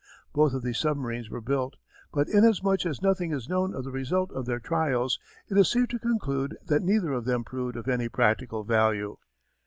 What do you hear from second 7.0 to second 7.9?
of them proved of